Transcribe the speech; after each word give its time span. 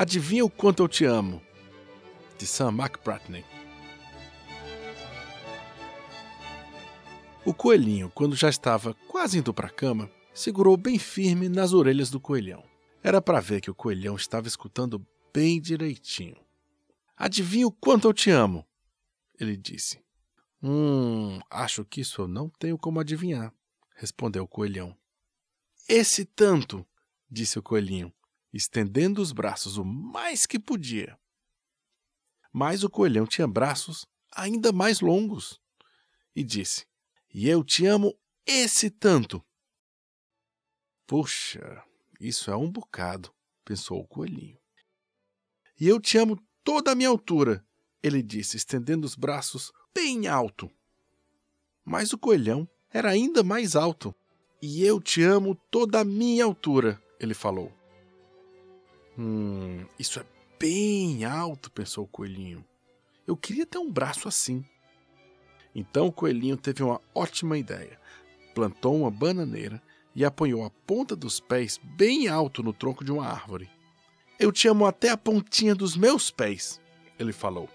Adivinha 0.00 0.42
o 0.42 0.48
quanto 0.48 0.82
eu 0.82 0.88
te 0.88 1.04
amo? 1.04 1.42
De 2.38 2.46
Sam 2.46 2.70
McBratney. 2.70 3.44
O 7.44 7.52
coelhinho, 7.52 8.10
quando 8.14 8.34
já 8.34 8.48
estava 8.48 8.94
quase 9.06 9.36
indo 9.36 9.52
para 9.52 9.66
a 9.66 9.70
cama, 9.70 10.10
segurou 10.32 10.74
bem 10.78 10.98
firme 10.98 11.50
nas 11.50 11.74
orelhas 11.74 12.08
do 12.08 12.18
coelhão. 12.18 12.64
Era 13.02 13.20
para 13.20 13.40
ver 13.40 13.60
que 13.60 13.70
o 13.70 13.74
coelhão 13.74 14.16
estava 14.16 14.48
escutando 14.48 15.06
bem 15.34 15.60
direitinho. 15.60 16.36
Adivinha 17.14 17.66
o 17.66 17.70
quanto 17.70 18.08
eu 18.08 18.14
te 18.14 18.30
amo? 18.30 18.66
Ele 19.38 19.54
disse. 19.54 20.00
Hum, 20.62 21.40
acho 21.50 21.84
que 21.84 22.00
isso 22.00 22.22
eu 22.22 22.26
não 22.26 22.48
tenho 22.48 22.78
como 22.78 23.00
adivinhar, 23.00 23.52
respondeu 23.96 24.44
o 24.44 24.48
coelhão. 24.48 24.96
Esse 25.86 26.24
tanto, 26.24 26.86
disse 27.30 27.58
o 27.58 27.62
coelhinho, 27.62 28.10
estendendo 28.52 29.20
os 29.20 29.32
braços 29.32 29.76
o 29.76 29.84
mais 29.84 30.46
que 30.46 30.58
podia. 30.58 31.18
Mas 32.52 32.82
o 32.82 32.90
coelhão 32.90 33.26
tinha 33.26 33.46
braços 33.46 34.06
ainda 34.32 34.72
mais 34.72 35.00
longos 35.00 35.60
e 36.34 36.42
disse: 36.42 36.86
E 37.32 37.48
eu 37.48 37.62
te 37.62 37.86
amo 37.86 38.16
esse 38.46 38.90
tanto. 38.90 39.44
Puxa, 41.06 41.82
isso 42.20 42.50
é 42.50 42.56
um 42.56 42.70
bocado, 42.70 43.32
pensou 43.64 44.00
o 44.00 44.06
coelhinho. 44.06 44.58
E 45.78 45.88
eu 45.88 46.00
te 46.00 46.18
amo 46.18 46.38
toda 46.62 46.92
a 46.92 46.94
minha 46.94 47.08
altura, 47.08 47.64
ele 48.02 48.22
disse, 48.22 48.56
estendendo 48.56 49.06
os 49.06 49.14
braços 49.14 49.72
bem 49.94 50.26
alto. 50.26 50.70
Mas 51.84 52.12
o 52.12 52.18
coelhão 52.18 52.68
era 52.90 53.10
ainda 53.10 53.42
mais 53.42 53.74
alto. 53.74 54.14
E 54.62 54.84
eu 54.84 55.00
te 55.00 55.22
amo 55.22 55.54
toda 55.70 56.00
a 56.00 56.04
minha 56.04 56.44
altura, 56.44 57.02
ele 57.18 57.34
falou. 57.34 57.79
Hum, 59.18 59.84
isso 59.98 60.20
é 60.20 60.24
bem 60.58 61.24
alto, 61.24 61.70
pensou 61.70 62.04
o 62.04 62.08
coelhinho. 62.08 62.64
Eu 63.26 63.36
queria 63.36 63.66
ter 63.66 63.78
um 63.78 63.90
braço 63.90 64.28
assim. 64.28 64.64
Então 65.74 66.06
o 66.06 66.12
coelhinho 66.12 66.56
teve 66.56 66.82
uma 66.82 67.00
ótima 67.14 67.56
ideia. 67.56 67.98
Plantou 68.54 68.96
uma 68.96 69.10
bananeira 69.10 69.82
e 70.14 70.24
apanhou 70.24 70.64
a 70.64 70.70
ponta 70.70 71.14
dos 71.14 71.38
pés 71.38 71.78
bem 71.82 72.28
alto 72.28 72.62
no 72.62 72.72
tronco 72.72 73.04
de 73.04 73.12
uma 73.12 73.26
árvore. 73.26 73.70
Eu 74.38 74.50
te 74.50 74.66
amo 74.68 74.86
até 74.86 75.10
a 75.10 75.16
pontinha 75.16 75.74
dos 75.74 75.96
meus 75.96 76.30
pés, 76.30 76.80
ele 77.18 77.32
falou. 77.32 77.68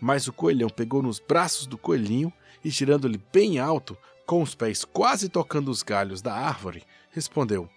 Mas 0.00 0.28
o 0.28 0.32
coelhão 0.32 0.68
pegou 0.68 1.02
nos 1.02 1.18
braços 1.18 1.66
do 1.66 1.76
coelhinho 1.76 2.32
e, 2.64 2.70
tirando-lhe 2.70 3.20
bem 3.32 3.58
alto, 3.58 3.96
com 4.24 4.42
os 4.42 4.54
pés 4.54 4.84
quase 4.84 5.28
tocando 5.28 5.70
os 5.70 5.82
galhos 5.82 6.22
da 6.22 6.34
árvore, 6.34 6.84
respondeu: 7.10 7.68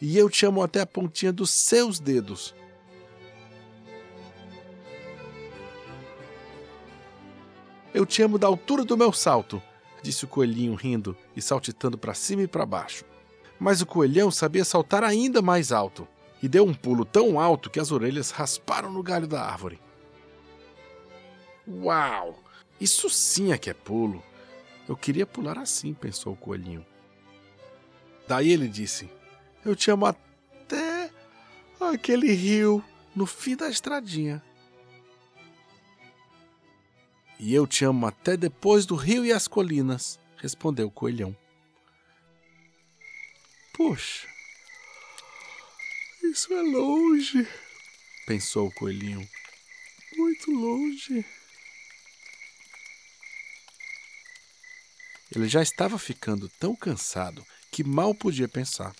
E 0.00 0.16
eu 0.16 0.30
te 0.30 0.46
amo 0.46 0.62
até 0.62 0.80
a 0.80 0.86
pontinha 0.86 1.32
dos 1.32 1.50
seus 1.50 1.98
dedos. 1.98 2.54
Eu 7.92 8.06
te 8.06 8.22
amo 8.22 8.38
da 8.38 8.46
altura 8.46 8.84
do 8.84 8.96
meu 8.96 9.12
salto, 9.12 9.60
disse 10.02 10.24
o 10.24 10.28
coelhinho 10.28 10.74
rindo 10.74 11.16
e 11.34 11.42
saltitando 11.42 11.98
para 11.98 12.14
cima 12.14 12.42
e 12.42 12.46
para 12.46 12.64
baixo. 12.64 13.04
Mas 13.58 13.80
o 13.80 13.86
coelhão 13.86 14.30
sabia 14.30 14.64
saltar 14.64 15.02
ainda 15.02 15.42
mais 15.42 15.72
alto 15.72 16.06
e 16.40 16.48
deu 16.48 16.64
um 16.64 16.74
pulo 16.74 17.04
tão 17.04 17.40
alto 17.40 17.68
que 17.68 17.80
as 17.80 17.90
orelhas 17.90 18.30
rasparam 18.30 18.92
no 18.92 19.02
galho 19.02 19.26
da 19.26 19.42
árvore. 19.42 19.80
Uau! 21.66 22.38
Isso 22.80 23.10
sim 23.10 23.52
é 23.52 23.58
que 23.58 23.68
é 23.68 23.74
pulo. 23.74 24.22
Eu 24.88 24.96
queria 24.96 25.26
pular 25.26 25.58
assim, 25.58 25.92
pensou 25.92 26.34
o 26.34 26.36
coelhinho. 26.36 26.86
Daí 28.28 28.52
ele 28.52 28.68
disse: 28.68 29.10
Eu 29.64 29.74
te 29.74 29.90
amo 29.90 30.06
até 30.06 31.10
aquele 31.80 32.32
rio 32.32 32.84
no 33.14 33.26
fim 33.26 33.56
da 33.56 33.68
estradinha. 33.68 34.42
E 37.38 37.54
eu 37.54 37.66
te 37.66 37.84
amo 37.84 38.06
até 38.06 38.36
depois 38.36 38.84
do 38.86 38.94
rio 38.96 39.24
e 39.24 39.32
as 39.32 39.46
colinas, 39.46 40.18
respondeu 40.36 40.88
o 40.88 40.90
coelhão. 40.90 41.36
Puxa, 43.72 44.26
isso 46.24 46.52
é 46.52 46.62
longe, 46.62 47.46
pensou 48.26 48.66
o 48.66 48.74
coelhinho. 48.74 49.28
Muito 50.16 50.50
longe. 50.50 51.24
Ele 55.34 55.48
já 55.48 55.62
estava 55.62 55.98
ficando 55.98 56.48
tão 56.48 56.74
cansado 56.74 57.46
que 57.70 57.84
mal 57.84 58.14
podia 58.14 58.48
pensar. 58.48 58.94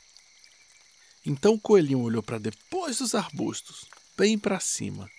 Então 1.28 1.53
o 1.53 1.61
coelhinho 1.61 2.00
olhou 2.00 2.22
para 2.22 2.39
depois 2.39 2.97
dos 2.97 3.15
arbustos, 3.15 3.84
bem 4.16 4.39
para 4.39 4.59
cima, 4.59 5.11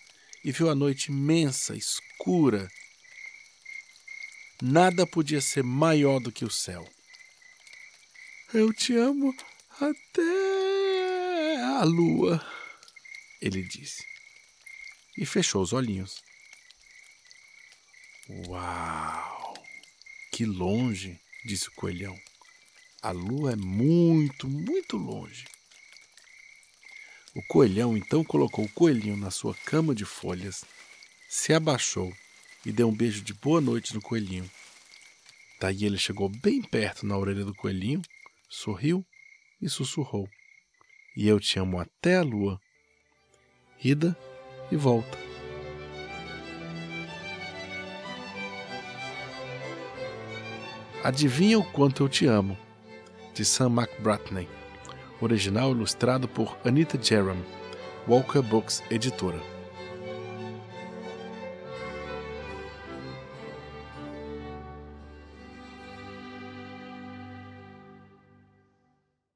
e 0.44 0.52
viu 0.52 0.68
a 0.68 0.74
noite 0.74 1.12
imensa, 1.12 1.75
escura 1.75 2.68
Nada 4.59 5.06
podia 5.06 5.40
ser 5.40 5.64
maior 5.64 6.20
do 6.20 6.31
que 6.31 6.44
o 6.44 6.50
céu. 6.50 6.86
Eu 8.52 8.74
te 8.74 8.94
amo 8.96 9.34
até 9.80 11.64
a 11.78 11.84
lua, 11.86 12.46
ele 13.40 13.62
disse. 13.62 14.03
E 15.16 15.26
fechou 15.28 15.62
os 15.62 15.74
olhinhos. 15.74 16.24
Uau! 18.47 19.53
Que 20.31 20.44
longe, 20.44 21.22
disse 21.46 21.70
o 21.70 21.74
coelhão. 21.74 22.20
A 23.02 23.12
lua 23.12 23.53
é 23.53 23.56
muito, 23.56 24.50
muito 24.50 24.97
longe. 24.97 25.46
O 27.39 27.41
coelhão 27.41 27.95
então 27.95 28.22
colocou 28.22 28.66
o 28.66 28.69
coelhinho 28.69 29.16
na 29.16 29.31
sua 29.31 29.55
cama 29.63 29.95
de 29.95 30.03
folhas, 30.03 30.66
se 31.29 31.53
abaixou 31.53 32.13
e 32.66 32.72
deu 32.73 32.89
um 32.89 32.94
beijo 32.94 33.22
de 33.22 33.33
boa 33.33 33.61
noite 33.61 33.95
no 33.95 34.01
coelhinho. 34.01 34.51
Daí 35.57 35.85
ele 35.85 35.97
chegou 35.97 36.28
bem 36.28 36.61
perto 36.61 37.05
na 37.05 37.17
orelha 37.17 37.45
do 37.45 37.55
coelhinho, 37.55 38.01
sorriu 38.49 39.05
e 39.61 39.69
sussurrou: 39.69 40.28
E 41.16 41.29
eu 41.29 41.39
te 41.39 41.57
amo 41.57 41.79
até 41.79 42.17
a 42.17 42.23
lua. 42.23 42.59
Ida 43.81 44.17
e 44.69 44.75
volta. 44.75 45.17
Adivinha 51.05 51.57
o 51.57 51.63
quanto 51.72 52.03
eu 52.03 52.09
te 52.09 52.25
amo, 52.25 52.57
de 53.33 53.45
Sam 53.45 53.69
McBratney. 53.69 54.59
Original 55.22 55.72
ilustrado 55.72 56.28
por 56.28 56.57
Anita 56.66 56.97
Jerram, 57.02 57.44
Walker 58.07 58.41
Books 58.41 58.84
Editora. 58.90 59.59